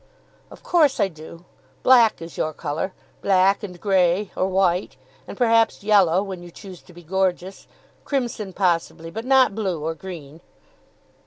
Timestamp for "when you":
6.23-6.49